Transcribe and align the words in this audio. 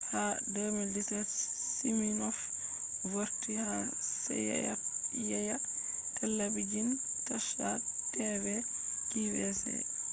ha 0.11 0.23
2017 0.51 1.23
siminoff 1.75 2.39
vorti 3.11 3.51
ha 3.65 3.69
seyeyya 4.23 5.55
telabijin 6.15 6.89
tasha 7.25 7.69
tv 8.13 8.45
qvc 9.09 9.63